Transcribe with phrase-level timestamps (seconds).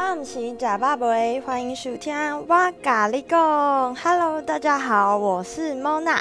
[0.00, 1.08] 暗时假爸爸，
[1.44, 2.16] 欢迎收听
[2.48, 3.94] 我咖喱贡。
[3.96, 6.18] Hello，大家好，我是 Mona。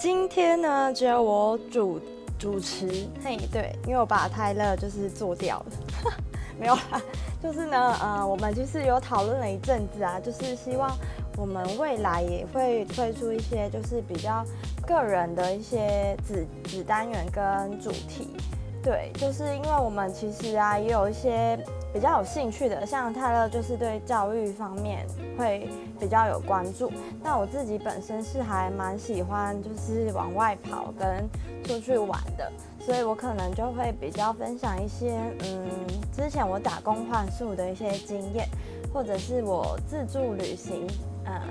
[0.00, 2.00] 今天呢，只有我主
[2.38, 2.86] 主持。
[3.24, 6.12] 嘿，对，因为我把泰勒就是做掉了，
[6.56, 7.02] 没有啦。
[7.42, 10.96] 就是呢，呃，我们其实有讨论了一阵子啊，就是希望
[11.36, 14.46] 我们未来也会推出一些就是比较
[14.86, 18.36] 个人的一些子子单元跟主题。
[18.84, 21.58] 对，就是因为我们其实啊，也有一些
[21.96, 25.06] 比较有兴趣的，像泰勒就是对教育方面
[25.38, 25.66] 会
[25.98, 26.92] 比较有关注。
[27.24, 31.26] 那我自己本身是还蛮喜欢就是往外跑跟
[31.64, 35.70] 出去玩的，所以我可能就会比较分享一些嗯，
[36.14, 38.46] 之前我打工换宿的一些经验，
[38.92, 40.86] 或者是我自助旅行。
[41.28, 41.42] 呃，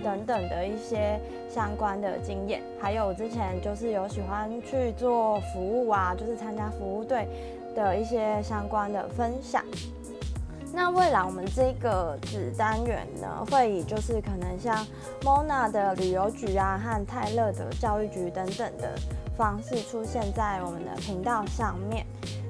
[0.00, 1.18] 等等的一些
[1.52, 7.26] 相关的经验，还有之前就是有喜欢去做服务啊，就是参加服务队
[7.74, 9.64] 的一些相关的分享。
[10.72, 14.86] 那未来我们这个子单元呢，会以就是可能像
[15.22, 18.98] Mona 的旅游局啊，和泰勒的教育局等等的
[19.36, 22.04] 方式出现在我们的频道上面。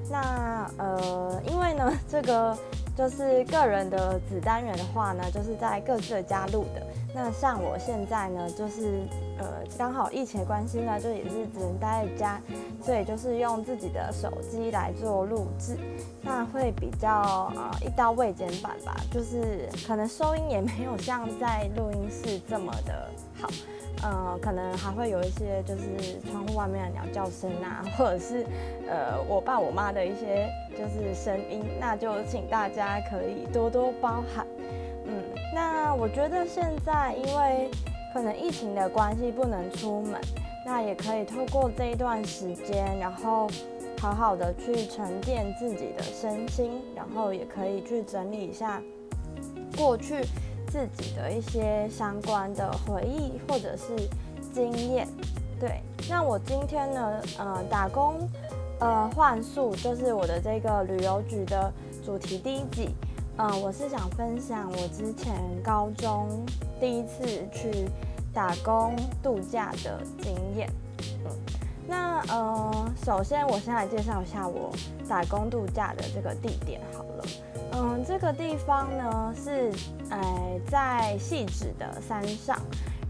[0.09, 2.57] 那呃，因为呢，这个。
[2.95, 6.81] 就是个人的子单元的话呢，就是在各自的家录的。
[7.13, 9.03] 那像我现在呢，就是
[9.37, 9.45] 呃
[9.77, 12.41] 刚好疫情关系呢，就也是只能待在家，
[12.81, 15.77] 所以就是用自己的手机来做录制，
[16.21, 23.49] 那会比较呃一刀未剪版吧，就是可能收音也没有像在录音室这么的好。
[24.03, 28.45] 呃，可能还会有一些就是窗户外面的鸟叫声啊，或者是
[28.87, 34.45] 呃我爸我妈的一些就是声音，那就请大家可以多多包涵。
[35.05, 35.13] 嗯，
[35.53, 37.69] 那我觉得现在因为
[38.13, 40.19] 可能疫情的关系不能出门，
[40.65, 43.47] 那也可以透过这一段时间，然后
[43.99, 48.81] 好好的去沉淀自己的身心，然后也可以去整理一下
[49.77, 50.21] 过去。
[50.67, 53.95] 自己的一些相关的回忆或者是
[54.53, 55.07] 经验，
[55.59, 55.81] 对。
[56.09, 58.27] 那我今天呢，呃，打工，
[58.79, 61.71] 呃，换宿就是我的这个旅游局的
[62.05, 62.89] 主题第一集，
[63.37, 66.27] 嗯，我是想分享我之前高中
[66.79, 67.87] 第一次去
[68.33, 70.69] 打工度假的经验。
[71.25, 71.31] 嗯，
[71.87, 74.71] 那呃，首先我先来介绍一下我
[75.07, 77.04] 打工度假的这个地点好。
[77.77, 79.69] 嗯，这个地方呢是，
[80.09, 82.57] 呃，在细致的山上，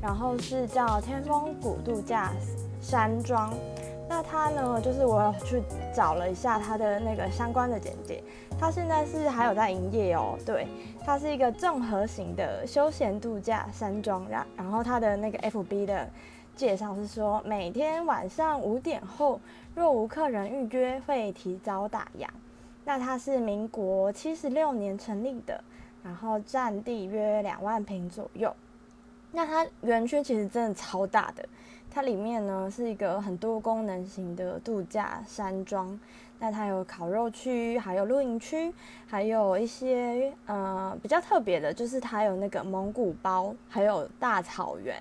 [0.01, 2.31] 然后是叫天峰谷度假
[2.81, 3.53] 山庄。
[4.09, 5.61] 那它呢，就是我去
[5.93, 8.23] 找了一下它的那个相关的简介，
[8.59, 10.35] 它现在是还有在营业哦。
[10.43, 10.67] 对，
[11.05, 14.27] 它是一个综合型的休闲度假山庄。
[14.27, 16.09] 然然后它的那个 FB 的
[16.55, 19.39] 介绍是说，每天晚上五点后，
[19.75, 22.27] 若无客人预约，会提早打烊。
[22.85, 25.61] 那它是民国七十六年成立的，
[26.03, 28.55] 然后占地约两万平左右。
[29.31, 31.43] 那它园区其实真的超大的，
[31.91, 35.99] 它里面呢是一个很多功能型的度假山庄。
[36.37, 38.71] 那它有烤肉区，还有露营区，
[39.07, 44.95] 还有一些呃比较特别的，就是它有那个蒙古包，还有大草原。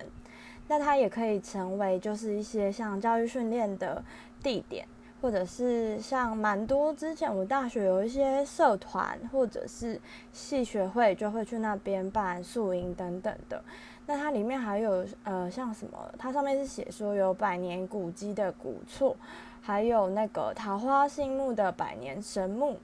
[0.67, 4.03] 那它也可以成为就是一些像教育训练的
[4.41, 4.87] 地点。
[5.21, 9.99] 或者是像蛮多之前我大学有一些社团或者是
[10.31, 13.63] 系学会就会去那边办宿营等等的。
[14.05, 15.97] 那它里面还有呃像什么？
[16.17, 19.15] 它上面是写说有百年古迹的古厝，
[19.61, 22.77] 还有那个桃花心木的百年神木，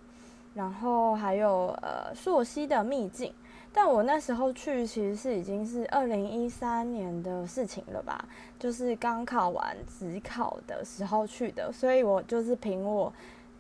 [0.55, 3.31] 然后还有呃朔溪的秘境。
[3.73, 8.27] 但我那时候去其实是已经是二零一三年的事情了吧，
[8.59, 13.11] 就是刚考完职考的时候去的，所以我就是凭我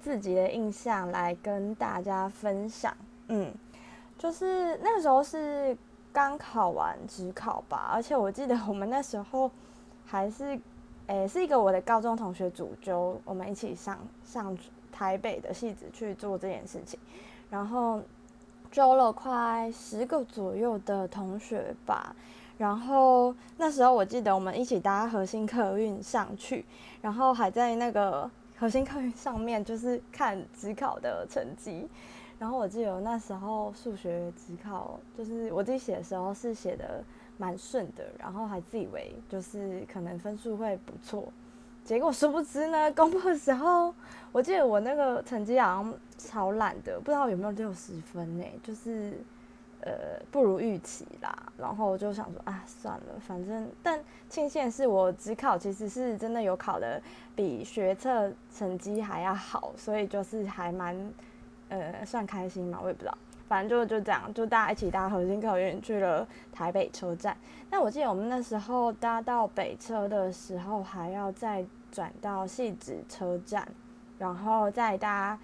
[0.01, 2.93] 自己的印象来跟大家分享。
[3.29, 3.53] 嗯，
[4.17, 5.77] 就是那时候是
[6.11, 9.49] 刚考完职考吧，而且我记得我们那时候
[10.05, 10.59] 还是，
[11.07, 14.57] 诶，是一个我的高中同学主揪，我们一起上上
[14.91, 16.99] 台北的戏子去做这件事情，
[17.49, 18.01] 然后。
[18.71, 22.15] 招了快十个左右的同学吧，
[22.57, 26.63] 然后那时候我记得我们一起搭核心客运上去，
[27.01, 31.85] 然后还在那个核心客运上面就是看职考的成绩，
[32.39, 37.03] 然后我记得那时候数学职考就是我自己写的时候是写的
[37.37, 41.27] 蛮顺的，然后还自以为就是可能分数会不错。
[41.83, 43.93] 结果殊不知呢，公布的时候，
[44.31, 49.13] 我记得我那个成绩好像超烂的，不知道有没有六十分呢，就是
[49.81, 49.91] 呃
[50.31, 51.35] 不如预期啦。
[51.57, 53.99] 然后就想说啊，算了，反正但
[54.29, 57.01] 庆幸是我只考其实是真的有考的
[57.35, 60.95] 比学测成绩还要好，所以就是还蛮
[61.69, 63.17] 呃算开心嘛，我也不知道。
[63.51, 67.35] 反正就就这样，就大家一起搭核心客运去了台北车站。
[67.69, 73.67] 那我记得我们那时候搭到北车的时候，还要再转到戏子车站，
[74.17, 75.37] 然后再搭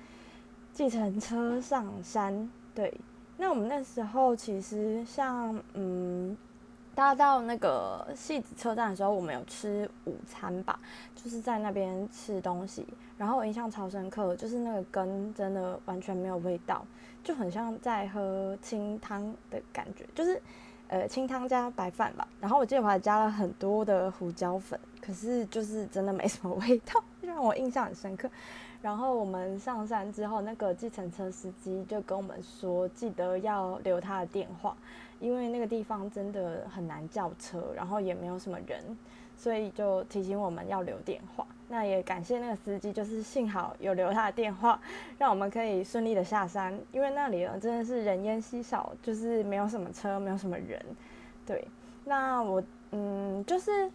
[0.71, 2.49] 计程车上山。
[2.73, 2.97] 对，
[3.35, 6.37] 那我们那时候其实像嗯。
[6.97, 10.79] 搭到那个戏子车站的时候，我们有吃午餐吧，
[11.15, 12.87] 就是在那边吃东西。
[13.19, 16.83] 然后我印象超深刻，就是那个羹真的完全没有味道，
[17.23, 20.41] 就很像在喝清汤的感觉，就是
[20.87, 22.27] 呃清汤加白饭吧。
[22.41, 28.27] 然后我记得我还加了很多的胡椒粉，可是就是真的没什么 味道，让我印象很深刻。
[28.81, 34.75] 然后我们上山之后，那个计程车司机就跟我们说，记得要留他的电话。
[35.19, 38.81] 因为那个地方真的很难叫车，然后也没有什么人，
[39.35, 41.45] 所以就提醒我们要留电话。
[41.69, 44.79] 那也感谢那个司机，就是幸好有留他的电话，
[45.17, 46.77] 让我们可以顺利的下山。
[46.91, 50.81] 因为那里呢真的是人烟稀少，就是没有什么车，没有什么人。
[51.45, 51.67] 对，
[52.05, 53.91] 那我嗯，就是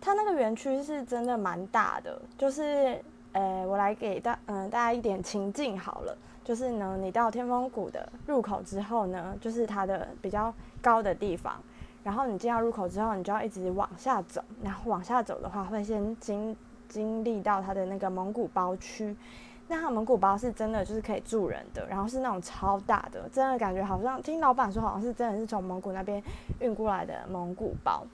[0.00, 3.00] 它那个园区是真的蛮大的，就是
[3.32, 6.16] 呃，我来给大嗯大家一点情境好了。
[6.44, 11.54] 就是呢，你到天峰谷的入口之后呢，就是它的比较高的地方。
[12.02, 14.42] 然后你进到入口之后，你就要一直往下走。
[14.60, 16.56] 然后往下走的话，会先经
[16.88, 19.16] 经历到它的那个蒙古包区。
[19.68, 26.20] 那它蒙古包是真的就是可以住人的，然后是那种超大的，真的感觉好像听老板说，好像是真的是从蒙古那边
[26.58, 28.04] 运过来的蒙古包。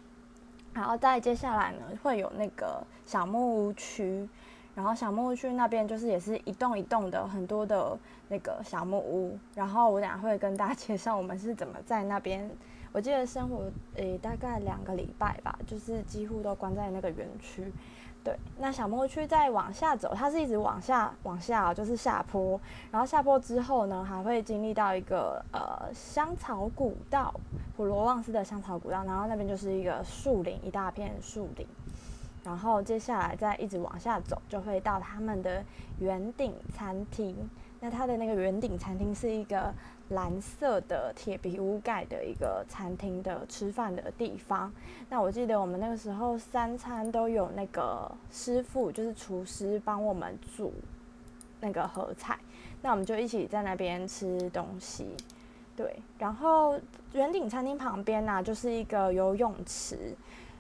[0.75, 4.29] 然后再接下来呢，会有那个小木屋区。
[4.79, 7.99] 然后小木屋区那边就是也是一栋一栋的很多的
[8.29, 12.49] 那个小木屋，然后我等下会跟大家介绍我们是怎么在那边。
[12.93, 13.65] 我记得生活
[13.97, 17.73] 诶大概两个礼拜吧，就是几乎都关在那个园区。
[18.23, 22.61] 对，那小木屋区再往下走，它是一直往下往下，就是下坡。
[22.93, 27.35] 然后下坡之后呢，还会经历到一个呃香草古道，
[27.77, 31.67] 普罗旺斯的香草古道，然后那边就是一个树林，一大片树林。
[32.49, 35.63] 然后接下来再一直往下走，就会到他们的
[35.99, 37.37] 圆顶餐厅。
[37.79, 39.71] 那它的那个圆顶餐厅是一个
[40.09, 44.73] 蓝色的铁皮屋盖的一个餐厅的吃饭的地方。
[45.11, 50.73] 那我记得我们那个时候三餐都有那个师傅，就是厨师帮我们煮
[51.61, 52.39] 那个合菜。
[52.81, 55.07] 那我们就一起在那边吃东西。
[55.77, 56.81] 对，然后
[57.13, 60.17] 圆顶餐厅旁边呢，就是一个游泳池。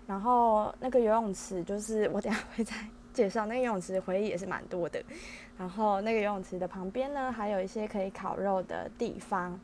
[0.09, 2.75] 然后那个游泳池就是我等下会再
[3.15, 5.01] 介绍，那个游泳池回忆也是蛮多的。
[5.57, 9.61] 然后那个游泳池的旁边呢，还有一些可以烤肉的地方。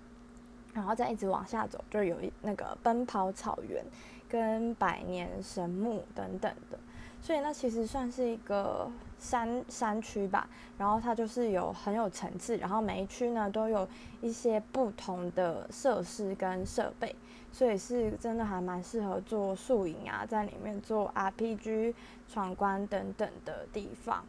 [0.75, 3.81] 然后再一直往下走，就有一那个奔跑草原
[4.29, 6.76] 跟百年神木等等的。
[7.23, 13.88] 所以那其实算是一个山山区吧，然后它就是有很有层次，然后每一区呢都有
[14.20, 17.14] 一些不同的设施跟设备，
[17.54, 21.94] 所以是真的还蛮适合做宿营啊，在里面做 RPG
[22.28, 24.24] 闯关等等的地方。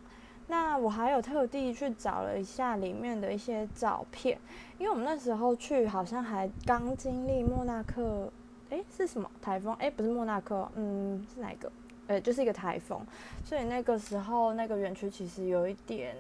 [0.46, 4.38] 那我还有特地去找了一下里面的一些照片，
[4.78, 8.32] 因为我们那时候去好像还刚经历莫纳克，
[8.70, 9.74] 诶，是什么台风？
[9.80, 11.72] 诶，不是莫纳克，嗯，是哪一个？
[12.06, 13.04] 呃，就是一个台风，
[13.44, 16.16] 所以那个时候那个园区其实有一点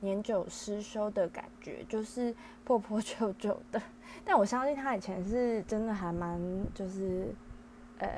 [0.00, 3.80] 年久失修的感觉，就是破破旧旧的。
[4.24, 6.40] 但我相信他以前是真的还蛮，
[6.74, 7.34] 就是，
[7.98, 8.08] 呃，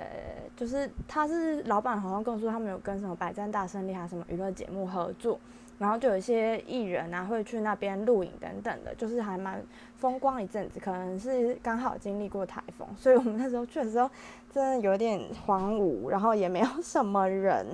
[0.57, 5.39] 就是他是老板，好像跟我说他们有跟什么百战大胜利还什么娱乐节目合作。
[5.79, 9.61] 然后就有一些艺人啊会去那边录影等等的，就是还蛮
[9.97, 10.79] 风光一阵子。
[10.79, 14.09] 可能是刚好经历过台风，所以我们那时候去的时候
[14.53, 17.67] 真的有点荒芜，然后也没有什么人，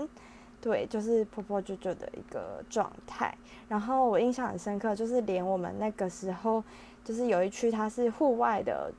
[0.60, 3.34] 对，就是破破旧旧的一个状态。
[3.68, 6.62] 然后我印象很深刻，就是连我们那个时候
[7.04, 8.92] 就是有一区它是户外的，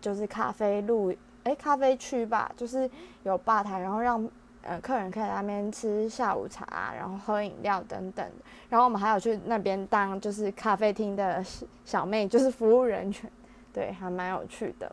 [0.00, 2.90] 就是咖啡路，哎，咖啡区吧，就是
[3.22, 4.28] 有吧台，然后让。
[4.68, 8.28] 呃，客人可以在那边吃下午茶，然后喝饮料等等。
[8.68, 11.40] 然后我们还有去那边当就是咖啡厅的
[11.84, 13.32] 小妹，就是服务人员，
[13.72, 14.90] 对，还蛮有趣的。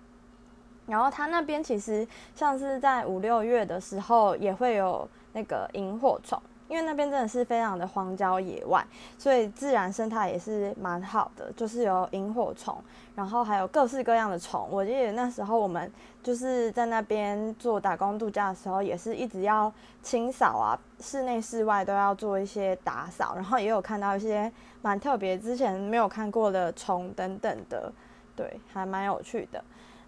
[0.85, 6.41] 然后他那边其实像是在五六月的时候也会有那个萤火虫。
[6.69, 8.83] 因为那边真的是非常的荒郊野外，
[9.19, 12.75] 所以自然生态也是蛮好的，就是有萤火虫，
[13.13, 14.67] 然后还有各式各样的虫。
[14.71, 15.91] 我记得那时候我们
[16.23, 19.71] 就是在那边做打工度假的时候，也是一直要
[20.01, 27.91] 清扫啊，室内室外都要做一些打扫，然后也有看到一些蛮特别、之前没有看过的虫等等的，
[28.35, 29.63] 对，还蛮有趣的。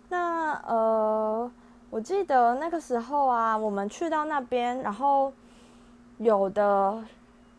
[0.10, 1.52] 那呃，
[1.96, 5.32] 我记得那个时候啊，我们去到那边，然后。
[6.18, 7.04] 有的，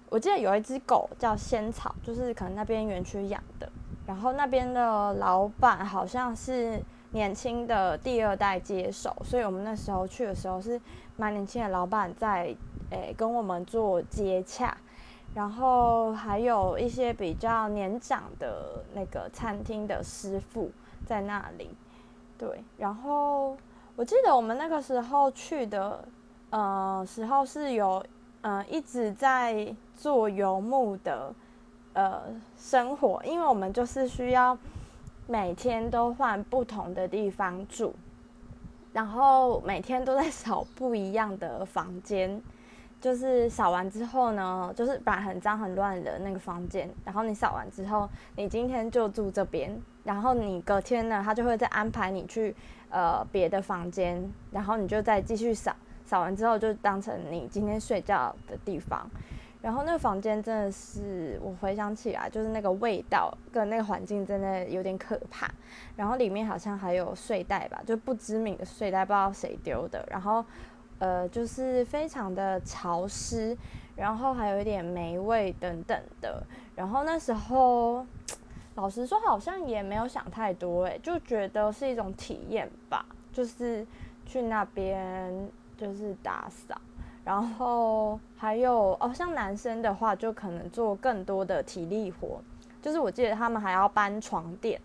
[0.08, 3.68] 我记得有一只狗叫仙草，就是可能那边园区养的。
[4.06, 10.80] 然后那边的老板好像是年轻的第二代接手，所以我们那时候去的时候是
[11.18, 12.56] 蛮年轻的老板在
[12.88, 14.74] 诶跟我们做接洽，
[15.34, 20.70] 然后还有一些比较年长的那个餐厅的师傅
[21.04, 21.70] 在那里，
[22.38, 23.54] 对，然后
[23.96, 26.06] 我记得我们那个时候去的
[26.50, 28.04] 呃时候是有
[28.42, 31.34] 呃一直在做游牧的。
[31.98, 32.24] 呃，
[32.58, 34.58] 生活，因为我们就是需要
[35.26, 37.94] 每天都换不同的地方住，
[38.92, 42.38] 然后每天都在扫不一样的房间，
[43.00, 49.74] 就是扫完之后呢，就是把很脏很乱的那个房间，然后你扫完之后，你今天就住这边，
[50.04, 52.54] 然后你隔天呢，他就会再安排你去
[52.90, 55.74] 呃别的房间，然后你就再继续扫，
[56.04, 59.08] 扫完之后就当成你今天睡觉的地方。
[59.62, 65.50] 然后那个房间真的是，我回想起来，就是那个味道跟那个环境真的有点可怕。
[65.96, 70.06] 然后里面好像还有睡袋吧，就不知名的睡袋，不知道谁丢的。
[70.08, 70.44] 然后，
[71.00, 73.56] 呃，就是非常的潮湿，
[73.96, 76.40] 然后还有一点霉味等等的。
[76.76, 78.06] 然后那时候，
[78.76, 83.86] 老实说，好像也没有想太多，诶，就觉得是一种体验吧，就是
[84.26, 86.74] 去那边就是打扫。
[87.24, 92.40] 然后还有哦，像男生的话，就可能做更多的体力活，
[92.80, 94.80] 就是我记得他们还要搬床垫，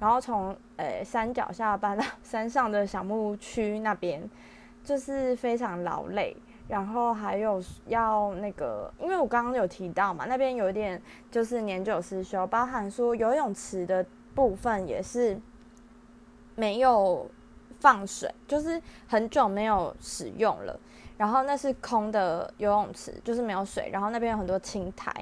[0.00, 4.28] 然后从呃山脚下搬到 山上的小木屋区那边，
[4.82, 6.34] 就是非常劳累。
[6.66, 14.04] 然后还有要那个，因为我刚刚有提到嘛，那边有一点就是年久失修，包含说游泳池的
[14.34, 15.38] 部分也是
[16.54, 17.30] 没有
[17.80, 20.78] 放水，就是很久没有使用了。
[21.16, 23.88] 然后那是空的游泳池，就是没有水。
[23.92, 25.12] 然后那边有很多青苔。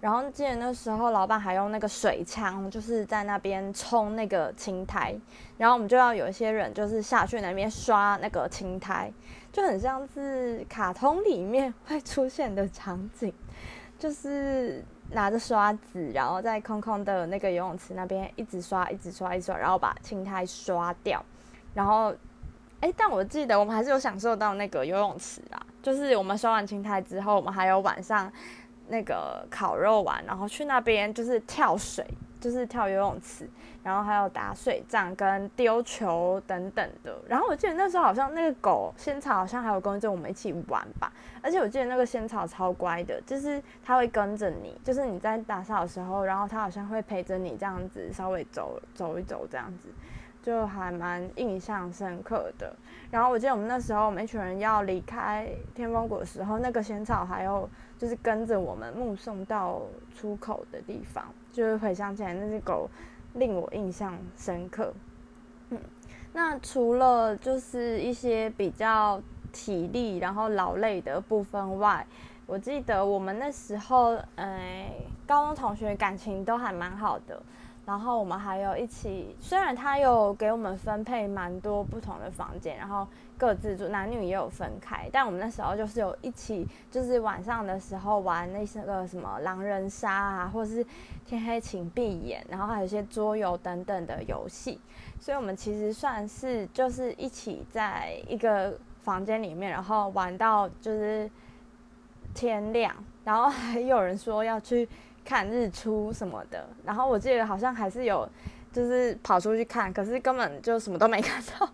[0.00, 5.14] 然后记得那时候老板还用那个水枪，就是在那边冲那个青苔。
[5.58, 9.12] 然后我们就要有一些人就是下去那边刷那个青苔，
[9.52, 13.32] 就很像是卡通里面会出现的场景，
[13.98, 21.24] 就是拿着刷子，然后在空空的那个游泳池那边一直刷，一直刷，一直刷，然后把青苔刷掉，
[21.74, 22.14] 然后。
[22.84, 28.28] 哎，但我记得我们还是有享受到那个游泳池啊，就是我们刷完青苔之后，我们还有晚上
[28.88, 32.04] 那个烤肉玩，然后去那边就是跳水，
[32.42, 33.48] 就是跳游泳池，
[33.84, 37.16] 然后还有打水仗跟丢球等等的。
[37.28, 49.88] 然后我记得那时候好像那个狗仙草好像还有跟着我们一起玩吧，而且我记得那个仙草超乖的，就是它会跟着你，就是你在打扫的时候，然后它好像会陪着你这样子稍微走走一走这样子。
[50.42, 52.74] 就还蛮印象深刻的。
[53.10, 57.68] 然后我记得我们那时候，我们一群人要离开天风谷的时候，那个仙草还有
[57.98, 59.82] 就是跟着我们目送到
[60.14, 62.88] 出口的地方，就是回想起来那只狗
[63.34, 64.92] 令我印象深刻。
[65.70, 65.78] 嗯，
[66.32, 69.20] 那除了就是一些比较
[69.52, 72.06] 体力然后劳累的部分外，
[72.46, 74.90] 我记得我们那时候，哎，
[75.26, 77.40] 高中同学感情都还蛮好的。
[77.84, 83.04] 然后我们还有一起，虽然他有给我们分配蛮多不同的房间，然后
[83.36, 90.86] 各自住，男女也有分开，但我们那时候就是有一起，就是晚上的时候玩那些个什么狼人杀啊，或是
[91.26, 94.80] 天黑请闭眼，然后还有一些桌游等等的游戏，
[95.18, 101.28] 所以我们其实算是就是一起在一个房间里面，然后玩到就是
[102.32, 104.88] 天亮，然后还有人说要去。
[105.24, 108.28] 看日出什么的，然后我记得好像还是有，
[108.72, 111.68] 就是跑出去看，可是根本就什么都没看到。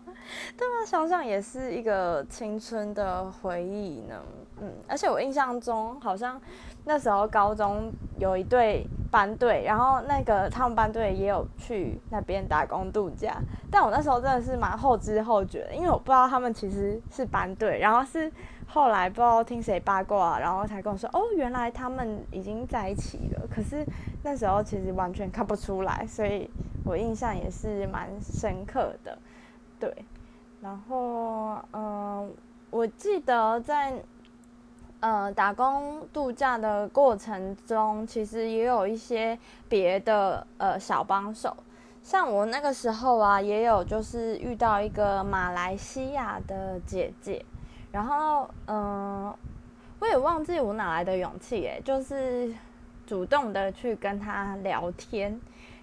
[0.57, 4.15] 对啊，想想也是一个青春的回忆呢。
[4.61, 6.39] 嗯，而且我印象中好像
[6.85, 13.37] 那时候高中有一队班队，然后那个他们班队也有去那边打工度假，
[13.71, 18.31] 但我那时候真的是蛮后知后觉的，因为我不知道他们其实是班队，然后是。
[18.71, 23.47] 后来不知道听谁八卦，然后才跟我说，哦，原来他们已经在一起了。
[23.49, 23.83] 可是
[24.23, 26.47] 那时候其实完全看不出来，所以
[26.85, 29.17] 我印象也是蛮深刻的。
[29.79, 29.91] 对，
[30.61, 32.31] 然后嗯，
[32.69, 33.91] 我记得在
[34.99, 39.35] 呃打工度假的过程中，其实也有一些
[39.67, 41.57] 别的呃小帮手，
[42.03, 47.43] 像我那个时候啊，也有就是遇到一个马来西亚的姐姐。
[47.91, 49.33] 然后，嗯，
[49.99, 52.53] 我也忘记我哪来的勇气，诶，就是
[53.07, 55.39] 主动的去跟他聊天，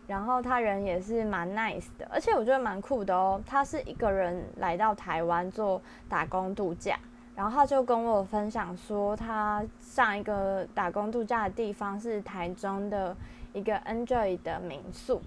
[0.07, 3.43] 然后他人也是蛮 nice 的，而且我觉得蛮酷的哦。
[3.45, 6.97] 他是一个人来到台湾做打工度假，
[7.35, 13.17] 然后他就跟我分享说，他上一个打工度假的地方是台中的
[13.53, 15.21] 一个 Enjoy 的民宿。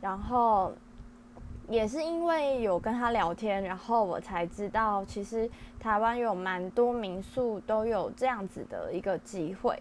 [0.00, 0.72] 然后
[1.68, 9.76] 也是因为有跟他聊天，然后我才知道，其实台湾有蛮多民宿都有这样子的一个机会，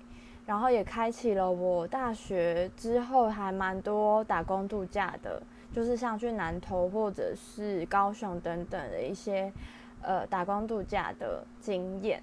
[0.47, 9.51] 然后也开启了我大学之后还蛮多打工度假的，就是像去南投或者是高雄等等的一些
[10.01, 12.21] 呃打工度假的经验。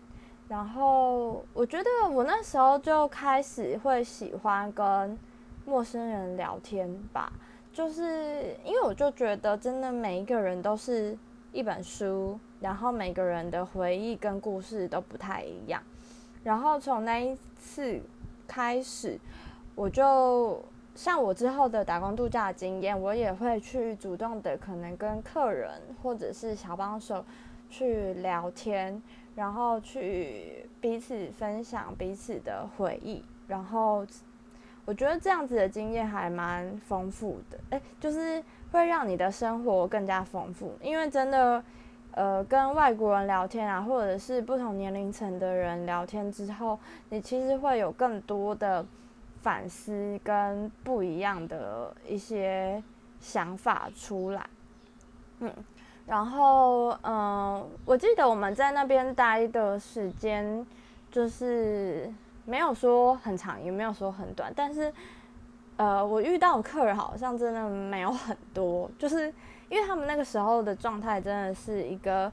[0.48, 5.16] 然后我觉得我那时候就开始会喜欢跟
[5.64, 7.32] 陌生人聊天吧。
[7.72, 11.16] 就是因为我就觉得，真的每一个人都是
[11.52, 15.82] 一本书，然后每个人的回忆跟故事都不太一样。
[16.44, 17.98] 然后从那一次
[18.46, 19.18] 开始，
[19.74, 20.62] 我就
[20.94, 27.24] 像我之后的打工度假经验，我也会去主动的可能跟客人或者是小帮手
[27.70, 29.02] 去聊天，
[29.34, 34.06] 然后去彼此分享彼此的回忆，然后。
[34.84, 40.76] 我觉得这样子的经验还蛮丰富的，诶，就是会让你的生活更加丰富。
[40.82, 41.62] 因为真的，
[42.10, 46.76] 呃，跟外国人聊天啊，或者是不同年龄层的人聊天之后，
[47.10, 48.84] 你其实会有更多的
[49.40, 52.82] 反思跟不一样的一些
[53.20, 54.44] 想法出来。
[55.38, 55.52] 嗯，
[56.06, 60.66] 然后，嗯，我记得我们在那边待的时间
[61.08, 62.12] 就是。
[62.44, 64.92] 没有说很长，也没有说很短，但是，
[65.76, 69.32] 呃，我遇到客人好像真的没有很多，就是
[69.68, 72.30] 因为他们那个时候的状态真的是一个，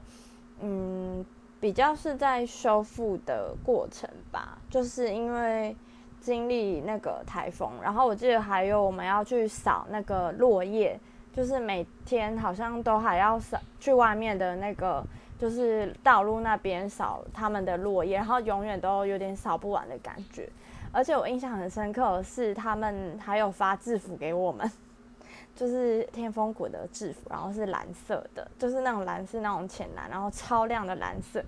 [0.60, 1.24] 嗯，
[1.60, 5.76] 比较是在修复的过程吧，就是因为
[6.20, 10.98] 经历那个台风，然后我记得还有我们要去扫那个落叶，
[11.32, 15.04] 就是每天好像都还要扫去外面的那个。
[15.40, 20.46] 就是道路那边扫他们的落叶，然后永远都有点扫不完的感觉。
[20.92, 24.70] 而且我印象很深刻的是，他们还有发制服给我们，
[25.56, 31.42] 就是天风谷的制服，然后是蓝色的，就是那种蓝是那种浅蓝，然后超亮的蓝色。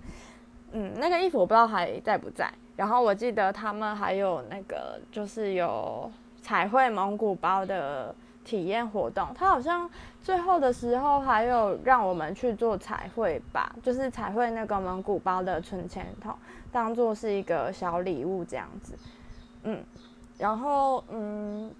[0.71, 2.51] 嗯，那个衣服我不知道还在不在。
[2.75, 8.15] 然后我记得他们还有那个就是有彩绘蒙古包的。
[8.43, 9.89] 体验活动，他好像
[10.21, 16.35] 最后的时候还有让我们去做彩绘吧，就是彩绘那个蒙古包的存钱筒，
[16.71, 18.93] 当做是一个小礼物这样子。
[19.63, 19.83] 嗯，
[20.37, 21.73] 然后嗯，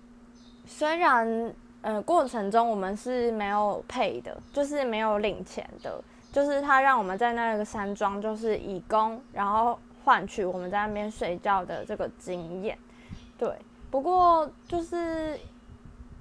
[0.66, 12.78] 虽然呃过程中我们是没有配的，就是没有领钱的，就是他让我们在那个山庄就是以工，然后换取我们在那边睡觉的这个经验。
[13.38, 13.54] 对，
[13.92, 15.38] 不过就是。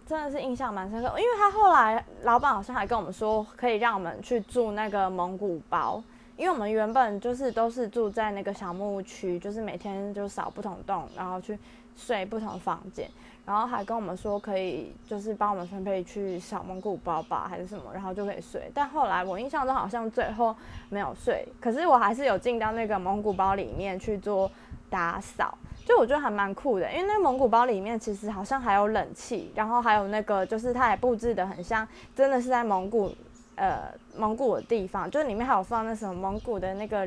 [0.07, 6.03] 真的是印象蛮深刻，因为他后来老板好像还跟我们说，可以让我们去住那个蒙古包，
[6.37, 11.59] 因为我们原本就是都是住在那个小木屋区，就是每天就扫不同栋，然后去
[11.97, 13.09] 睡不同房间，
[13.47, 18.71] 然后还跟我们说可以就是帮我们分配去小蒙古包吧，还是什么，然后就可以睡。
[18.75, 20.55] 但后来我印象中好像最后
[20.89, 24.51] 没有睡，可是我还是有进到那个蒙古包里面去做
[24.93, 25.57] 打扫。
[25.85, 33.13] 就我觉得还蛮酷的，因为那个蒙古包里面其实好像还有冷气，然后还有那个就是它也布置的很像，真的是在蒙古，
[33.57, 37.05] 呃，蒙古的地方，就是里面还有放那什么蒙古的那个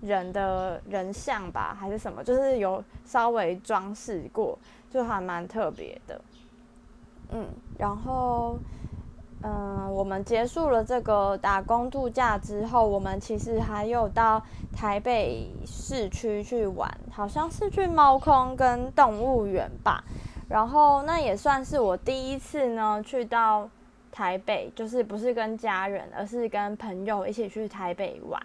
[0.00, 4.56] 人的人像吧，还是什么，就是有稍微装饰过，
[4.88, 6.20] 就还蛮特别的，
[7.30, 8.56] 嗯，然后。
[9.44, 14.40] 嗯，我们结束了这个打工度假之后，我们其实还有到
[14.72, 20.04] 台北市区去玩，好像是去猫空跟动物园吧。
[20.48, 23.68] 然后那也算是我第一次呢去到
[24.12, 28.40] 台北，就是不是跟家人，而是跟朋友一起去台北玩。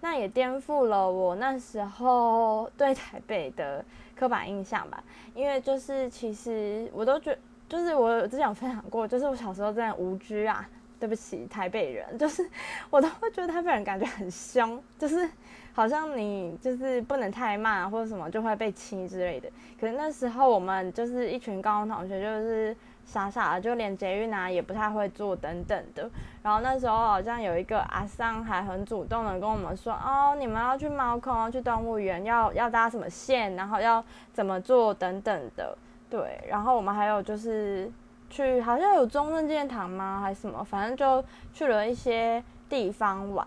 [0.00, 3.84] 那也颠覆了我那时候对台北的
[4.16, 7.36] 刻板印象吧，因为就是其实我都觉。
[7.68, 10.66] 就是我之前有分享过，就是我小时候真的无知啊，
[10.98, 12.48] 对不起台北人， 就是
[12.88, 15.28] 我都会觉得台北人感觉很凶，就是
[15.74, 19.48] 好像你就是不能太慢或者什么就会被亲之类的。
[19.80, 26.10] 可是那时候我们就是一群高中同学，就是傻傻的，就连捷运啊也不太会坐等等的。
[26.42, 34.02] 然后那时候好像有一个阿桑还很主动的跟我们说，哦，你们要去猫空，去动物园，要要搭什么线，然后要
[34.32, 35.76] 怎么做等等的。
[36.10, 37.90] 对，然后我们还有就是
[38.30, 40.20] 去，好像有中正纪念堂吗？
[40.22, 40.64] 还是什么？
[40.64, 43.46] 反正就去了一些地方玩。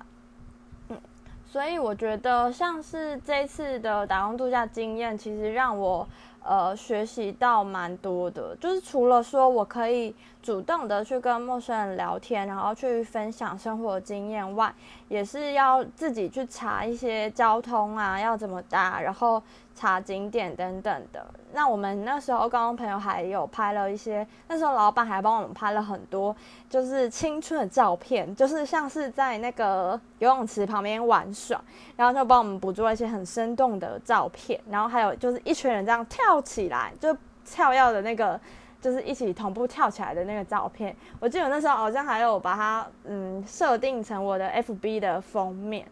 [0.90, 0.98] 嗯，
[1.46, 6.08] 所以我觉得像是这次的打工度假经验，其实让我
[6.44, 14.74] 呃，学习到蛮多的，就是除了说我可以主动的去跟陌生人聊天，然后去分享生活经验外，
[15.08, 19.42] 也是要自己去查一些交通啊，要怎么搭，然后
[19.76, 21.26] 查景点等等的。
[21.54, 26.36] 那我们那时候高中朋友还有拍了一些，那时候老板还帮我们拍了很多，
[26.70, 31.62] 就是青春的照片，就是像是在那个游泳池旁边玩耍，
[31.98, 38.40] 然后就帮我们捕捉一些很生动的照片，然后还有就是一群人这样跳跳起来，就跳跃的那个，
[38.80, 40.96] 就是一起同步跳起来的那个照片。
[41.20, 45.86] 我记得那时候好像还有把它嗯设定成我的 FB 的封面，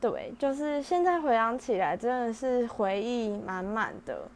[0.00, 4.28] 对，就是现在回想起来真的是回忆满满的。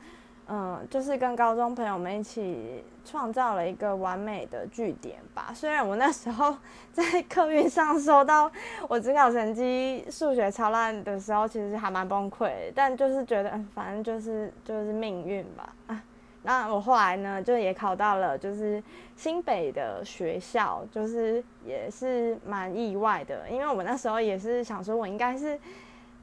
[0.53, 5.53] 嗯，就是跟高中朋友们一起创造了一个完美的据点吧。
[5.55, 6.57] 虽然我那时候
[6.93, 8.51] 在客运上收到
[8.89, 15.73] 我只考成绩数学超烂的时候，其实还蛮崩溃，但就是觉得反正就是就是命运吧。
[15.87, 16.03] 啊，
[16.43, 18.83] 那我后来呢，就也考到了就是
[19.15, 25.57] 新北的学校，就是也是蛮意外的，因为我们那时候也是想说，我应该是。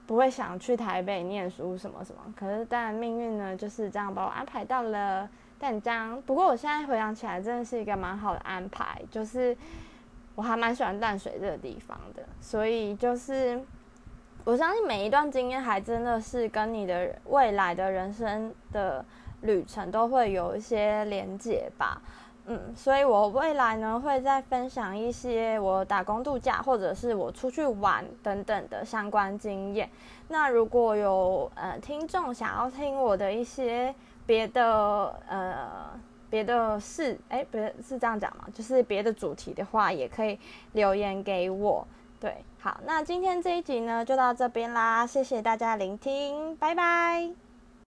[0.07, 6.19] 不会想去台北念书什么什么，可是但命运呢就是这样把我安排到了淡江。
[6.21, 9.55] 不过我现在回想起来，真的是一个蛮好的安排，就是
[10.33, 12.23] 我还蛮喜欢淡水这个地方的。
[12.39, 13.61] 所以就是
[14.45, 19.03] 我相信每一段经验还真的是跟你的未来的人生的
[19.41, 22.01] 旅程都会有一些连结吧。
[22.49, 29.89] 嗯，所以我未来呢会再分享一些我打工度假或者是我出去玩等等的相关经验。
[30.29, 33.93] 那如果有呃听众想要听我的一些
[34.25, 38.45] 别的呃别的事，哎，别是这样讲吗？
[38.53, 40.39] 就是别的主题的话，也可以
[40.71, 41.85] 留言给我。
[42.19, 47.46] 对，好，那今天这一集呢就到这边啦，谢谢大家聆听，拜拜。